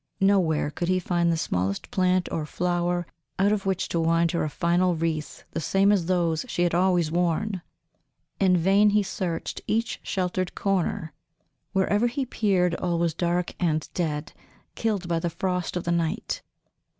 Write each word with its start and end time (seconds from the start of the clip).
Nowhere 0.19 0.71
could 0.71 0.87
he 0.87 0.97
find 0.97 1.31
the 1.31 1.37
smallest 1.37 1.91
plant 1.91 2.27
or 2.31 2.47
flower 2.47 3.05
out 3.37 3.51
of 3.51 3.67
which 3.67 3.87
to 3.89 3.99
wind 3.99 4.31
her 4.31 4.43
a 4.43 4.49
final 4.49 4.95
wreath 4.95 5.43
the 5.51 5.59
same 5.59 5.91
as 5.91 6.07
those 6.07 6.43
she 6.47 6.63
had 6.63 6.73
always 6.73 7.11
worn. 7.11 7.61
In 8.39 8.57
vain 8.57 8.89
he 8.89 9.03
searched 9.03 9.61
each 9.67 9.99
sheltered 10.01 10.55
corner; 10.55 11.13
wherever 11.71 12.07
he 12.07 12.25
peered, 12.25 12.73
all 12.73 12.97
was 12.97 13.13
dark 13.13 13.53
and 13.59 13.87
dead, 13.93 14.33
killed 14.73 15.07
by 15.07 15.19
the 15.19 15.29
frost 15.29 15.77
of 15.77 15.83
the 15.83 15.91
night. 15.91 16.41